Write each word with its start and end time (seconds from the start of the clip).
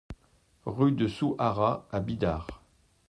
Rue 0.65 0.93
de 0.93 1.07
Souhara 1.07 1.87
à 1.91 1.99
Bidart 1.99 2.47